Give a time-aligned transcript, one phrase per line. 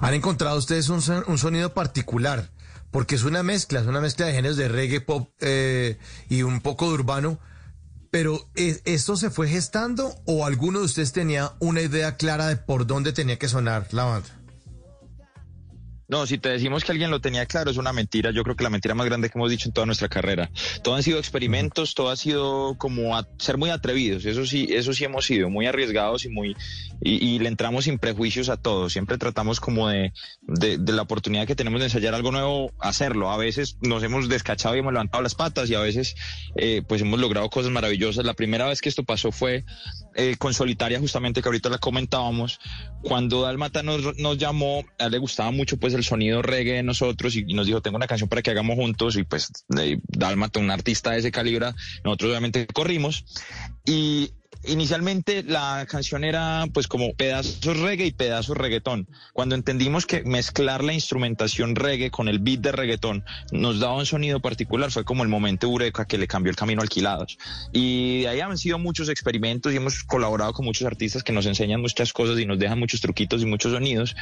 [0.00, 2.50] Han encontrado ustedes un, sonido particular,
[2.90, 5.98] porque es una mezcla, es una mezcla de géneros de reggae, pop eh,
[6.28, 7.38] y un poco de urbano.
[8.10, 12.86] Pero ¿esto se fue gestando o alguno de ustedes tenía una idea clara de por
[12.86, 14.28] dónde tenía que sonar la banda?
[16.08, 18.30] No, si te decimos que alguien lo tenía claro, es una mentira.
[18.30, 20.50] Yo creo que la mentira más grande que hemos dicho en toda nuestra carrera.
[20.82, 24.24] Todo han sido experimentos, todo ha sido como ser muy atrevidos.
[24.24, 26.56] Eso sí, eso sí hemos sido muy arriesgados y muy
[27.02, 28.88] y, le entramos sin prejuicios a todo.
[28.88, 30.14] Siempre tratamos como de,
[30.46, 33.30] de, la oportunidad que tenemos de ensayar algo nuevo, hacerlo.
[33.30, 36.16] A veces nos hemos descachado y hemos levantado las patas y a veces
[36.56, 38.24] eh, pues hemos logrado cosas maravillosas.
[38.24, 39.66] La primera vez que esto pasó fue
[40.16, 42.60] eh, con Solitaria, justamente que ahorita la comentábamos.
[43.02, 46.82] Cuando Dalmata nos, nos llamó, a él le gustaba mucho pues el sonido reggae de
[46.82, 50.60] nosotros y, nos dijo, tengo una canción para que hagamos juntos y pues eh, Dalmata,
[50.60, 51.72] un artista de ese calibre,
[52.04, 53.24] nosotros obviamente corrimos
[53.84, 54.32] y
[54.64, 59.06] Inicialmente la canción era pues como pedazos reggae y pedazos reggaetón.
[59.32, 64.06] Cuando entendimos que mezclar la instrumentación reggae con el beat de reggaetón nos daba un
[64.06, 67.38] sonido particular, fue como el momento eureka que le cambió el camino Alquilados.
[67.72, 71.46] Y de ahí han sido muchos experimentos y hemos colaborado con muchos artistas que nos
[71.46, 74.16] enseñan muchas cosas y nos dejan muchos truquitos y muchos sonidos.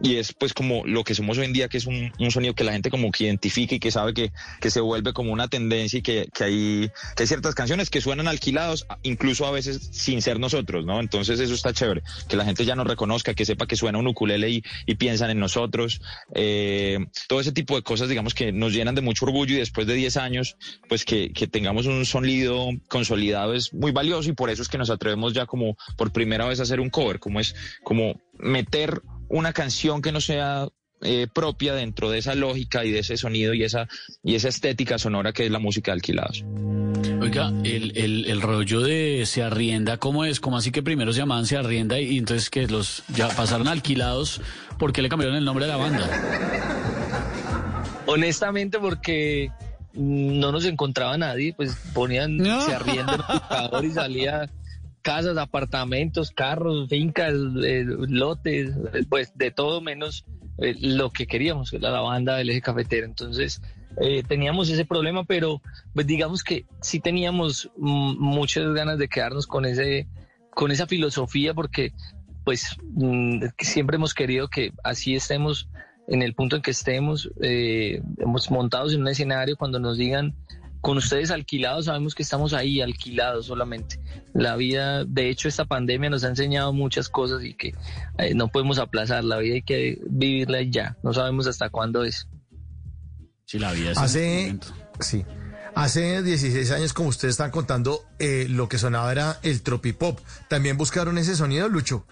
[0.00, 2.64] Y es pues como lo que somos hoy en día, que es un, sonido que
[2.64, 5.98] la gente como que identifica y que sabe que, que se vuelve como una tendencia
[5.98, 10.22] y que, que, hay, que hay ciertas canciones que suenan alquilados, incluso a veces sin
[10.22, 11.00] ser nosotros, ¿no?
[11.00, 14.06] Entonces eso está chévere, que la gente ya nos reconozca, que sepa que suena un
[14.06, 16.00] ukulele y, y piensan en nosotros.
[16.34, 19.86] Eh, todo ese tipo de cosas, digamos, que nos llenan de mucho orgullo y después
[19.86, 20.56] de 10 años,
[20.88, 24.78] pues que, que tengamos un sonido consolidado es muy valioso y por eso es que
[24.78, 29.02] nos atrevemos ya como por primera vez a hacer un cover, como es como meter
[29.28, 30.68] una canción que no sea
[31.02, 33.88] eh, propia dentro de esa lógica y de ese sonido y esa,
[34.22, 36.44] y esa estética sonora que es la música de alquilados.
[37.20, 40.40] Oiga, el, el, el, rollo de se arrienda, ¿cómo es?
[40.40, 44.40] ¿Cómo así que primero se llamaban se arrienda y, entonces que los ya pasaron alquilados?
[44.78, 46.08] ¿Por qué le cambiaron el nombre de la banda?
[48.06, 49.50] Honestamente, porque
[49.94, 54.50] no nos encontraba nadie, pues ponían se arrienda en el y salía
[55.02, 58.72] casas, apartamentos, carros, fincas, eh, lotes,
[59.08, 60.24] pues de todo menos
[60.58, 63.06] eh, lo que queríamos, la, la banda del eje cafetero.
[63.06, 63.60] Entonces
[64.00, 65.60] eh, teníamos ese problema, pero
[65.94, 70.06] pues digamos que sí teníamos muchas ganas de quedarnos con ese
[70.54, 71.92] con esa filosofía porque
[72.44, 75.68] pues mm, siempre hemos querido que así estemos
[76.08, 80.34] en el punto en que estemos, eh, hemos montados en un escenario cuando nos digan
[80.80, 84.00] con ustedes alquilados, sabemos que estamos ahí alquilados solamente.
[84.34, 87.74] La vida, de hecho, esta pandemia nos ha enseñado muchas cosas y que
[88.18, 89.24] eh, no podemos aplazar.
[89.24, 90.96] La vida hay que vivirla ya.
[91.02, 92.28] No sabemos hasta cuándo es.
[93.44, 94.58] Sí, la vida es Hace,
[95.00, 95.24] sí.
[95.74, 100.18] Hace 16 años, como ustedes están contando, eh, lo que sonaba era el tropipop.
[100.48, 102.06] ¿También buscaron ese sonido, Lucho?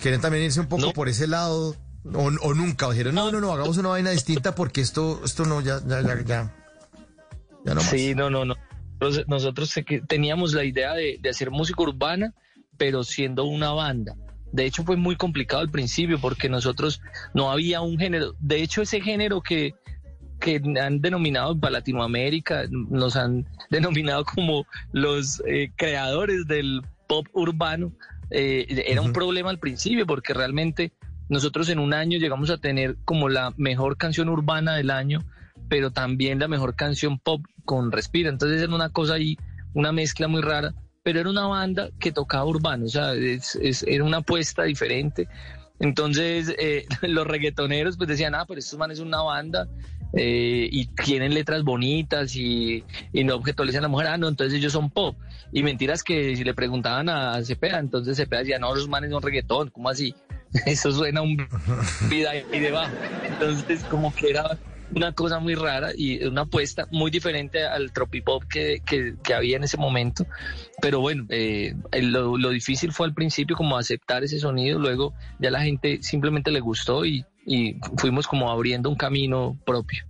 [0.00, 1.76] ¿Quieren también irse un poco por ese lado?
[2.12, 2.90] O, nunca?
[2.90, 6.52] dijeron, no, no, no, hagamos una vaina distinta porque esto, esto no, ya, ya, ya,
[7.64, 8.56] ya sí, no, no, no.
[9.26, 9.74] Nosotros,
[10.06, 12.34] teníamos la idea de, hacer música urbana,
[12.76, 14.14] pero siendo una banda.
[14.52, 17.00] De hecho, fue muy complicado al principio porque nosotros
[17.34, 18.34] no había un género.
[18.38, 19.74] De hecho, ese género que,
[20.40, 27.92] que han denominado para Latinoamérica, nos han denominado como los eh, creadores del pop urbano,
[28.30, 30.92] eh, era un problema al principio porque realmente
[31.28, 35.20] nosotros en un año llegamos a tener como la mejor canción urbana del año
[35.68, 38.28] pero también la mejor canción pop con Respira.
[38.28, 39.36] Entonces era una cosa ahí,
[39.74, 44.18] una mezcla muy rara, pero era una banda que tocaba urbano, o sea, era una
[44.18, 45.28] apuesta diferente.
[45.80, 49.68] Entonces eh, los reggaetoneros pues decían, ah, pero estos manes es una banda
[50.14, 54.58] eh, y tienen letras bonitas y, y no objetualizan a la mujer, ah, no, entonces
[54.58, 55.16] ellos son pop.
[55.52, 59.22] Y mentiras que si le preguntaban a Cepeda, entonces Cepeda decía, no, los manes son
[59.22, 60.14] reggaetón, ¿cómo así?
[60.66, 61.36] Eso suena un
[62.08, 62.94] vida ahí debajo.
[63.26, 64.56] Entonces como que era
[64.94, 69.64] una cosa muy rara y una apuesta muy diferente al tropipop que, que, había en
[69.64, 70.26] ese momento.
[70.80, 75.62] Pero bueno, eh, lo, difícil fue al principio como aceptar ese sonido, luego ya la
[75.62, 77.24] gente simplemente le gustó y,
[77.98, 80.04] fuimos como abriendo un camino propio.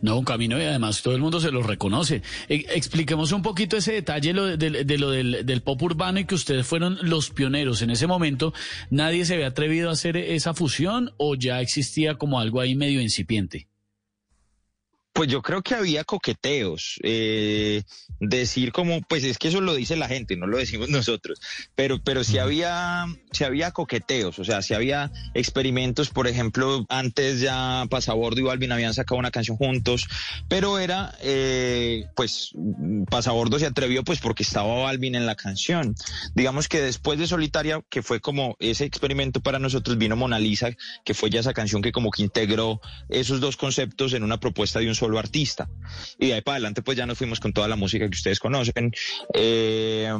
[0.00, 2.22] No, un camino y además todo el mundo se lo reconoce.
[2.48, 6.98] E, expliquemos un poquito ese detalle de, lo del, pop urbano y que ustedes fueron
[7.02, 7.82] los pioneros.
[7.82, 8.54] En ese momento,
[8.88, 13.02] ¿nadie se había atrevido a hacer esa fusión o ya existía como algo ahí medio
[13.02, 13.68] incipiente?
[15.16, 17.84] Pues yo creo que había coqueteos, eh,
[18.20, 21.40] decir como, pues es que eso lo dice la gente, no lo decimos nosotros,
[21.74, 27.40] pero, pero sí había, sí había coqueteos, o sea, sí había experimentos, por ejemplo, antes
[27.40, 30.06] ya Pasabordo y Balvin habían sacado una canción juntos,
[30.48, 32.50] pero era, eh, pues,
[33.10, 35.94] Pasabordo se atrevió pues porque estaba Balvin en la canción.
[36.34, 40.76] Digamos que después de Solitaria, que fue como ese experimento para nosotros, vino Mona Lisa,
[41.06, 44.78] que fue ya esa canción que como que integró esos dos conceptos en una propuesta
[44.78, 45.68] de un solo artista.
[46.18, 48.40] Y de ahí para adelante pues ya nos fuimos con toda la música que ustedes
[48.40, 48.92] conocen.
[49.34, 50.10] Eh,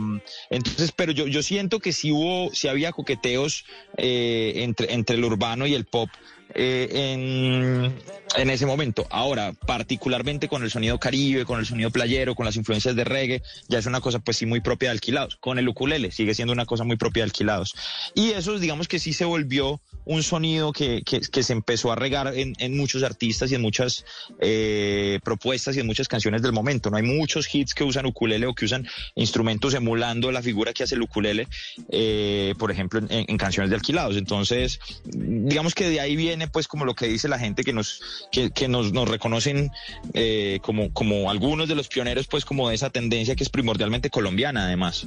[0.51, 3.65] entonces, pero yo, yo siento que sí hubo, sí había coqueteos
[3.97, 6.09] eh, entre, entre el urbano y el pop.
[6.59, 7.95] Eh, en,
[8.41, 9.07] en, ese momento.
[9.11, 13.43] Ahora, particularmente con el sonido caribe, con el sonido playero, con las influencias de reggae,
[13.69, 15.37] ya es una cosa pues sí muy propia de alquilados.
[15.37, 17.75] Con el ukulele sigue siendo una cosa muy propia de alquilados.
[18.15, 21.97] Y eso digamos que sí se volvió un sonido que, que, que se empezó a
[21.97, 24.05] regar en, en, muchos artistas y en muchas
[24.41, 26.91] eh, propuestas y en muchas canciones del momento.
[26.91, 28.87] No hay muchos hits que usan ukulele o que usan
[29.17, 31.49] instrumentos emulando la figura que hace el ukulele,
[31.91, 34.17] eh, por ejemplo, en, en canciones de alquilados.
[34.17, 38.29] Entonces, digamos que de ahí viene pues como lo que dice la gente que nos,
[38.31, 39.71] que, que nos, nos, reconocen
[40.15, 44.11] eh, como, como algunos de los pioneros pues como de esa tendencia que es primordialmente
[44.11, 45.07] colombiana además.